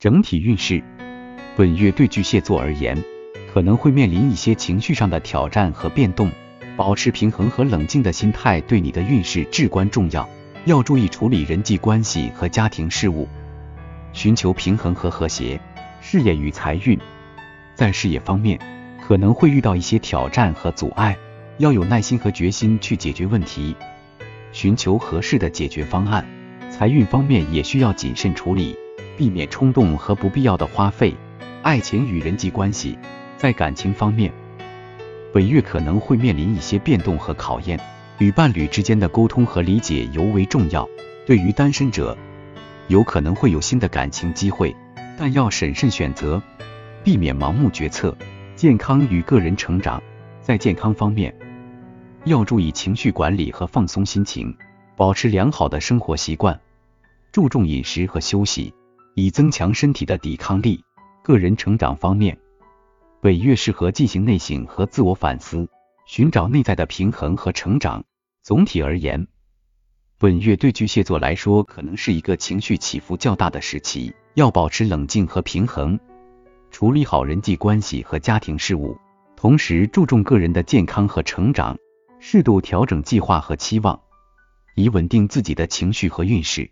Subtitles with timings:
[0.00, 0.80] 整体运势，
[1.56, 2.96] 本月对巨蟹座而言，
[3.52, 6.30] 可能会面临一些情绪上的挑战和变动，
[6.76, 10.28] 保持平衡和冷静的心态对你的运势至关重要。
[10.66, 13.26] 要注意处理人际关系和家庭事务，
[14.12, 15.60] 寻求平衡和和谐。
[16.00, 16.96] 事业与财运，
[17.74, 18.56] 在事业方面
[19.04, 21.16] 可能会遇到一些挑战和阻碍，
[21.56, 23.74] 要有耐心和决心去解决问题，
[24.52, 26.24] 寻求合适的解决方案。
[26.70, 28.76] 财运方面也需要谨慎处理。
[29.18, 31.12] 避免冲动和不必要的花费。
[31.62, 32.96] 爱情与人际关系，
[33.36, 34.32] 在感情方面，
[35.34, 37.78] 本月可能会面临一些变动和考验，
[38.18, 40.88] 与伴侣之间的沟通和理解尤为重要。
[41.26, 42.16] 对于单身者，
[42.86, 44.74] 有可能会有新的感情机会，
[45.18, 46.40] 但要审慎选择，
[47.02, 48.16] 避免盲目决策。
[48.54, 50.00] 健康与个人成长，
[50.40, 51.34] 在健康方面，
[52.24, 54.56] 要注意情绪管理和放松心情，
[54.96, 56.58] 保持良好的生活习惯，
[57.32, 58.72] 注重饮食和休息。
[59.18, 60.80] 以增强身体的抵抗力。
[61.24, 62.38] 个人成长方面，
[63.20, 65.68] 本月适合进行内省和自我反思，
[66.06, 68.04] 寻找内在的平衡和成长。
[68.44, 69.26] 总体而言，
[70.18, 75.98] 本月对巨蟹座来说可能是一个情绪起伏较大的时期，要保持冷静和平衡，
[76.70, 78.96] 处理好人际关系和家庭事务，
[79.34, 81.76] 同时注重个人的健康和成长，
[82.20, 84.00] 适度调整计划和期望，
[84.76, 86.70] 以稳定自己的情绪和运势。